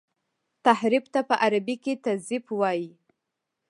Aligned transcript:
تحريف 0.65 1.05
ته 1.13 1.19
په 1.29 1.35
عربي 1.43 1.75
کي 1.83 1.93
تزييف 2.05 2.45
وايي. 2.59 2.89